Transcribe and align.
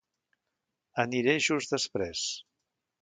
Aniré 1.03 1.35
just 1.49 1.75
desprès. 1.77 2.25